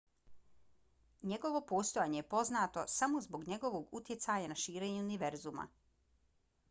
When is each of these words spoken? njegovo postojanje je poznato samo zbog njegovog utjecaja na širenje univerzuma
njegovo 1.33 1.59
postojanje 1.73 2.19
je 2.21 2.25
poznato 2.35 2.85
samo 2.93 3.21
zbog 3.29 3.47
njegovog 3.53 3.93
utjecaja 4.01 4.51
na 4.55 4.59
širenje 4.65 5.05
univerzuma 5.07 5.67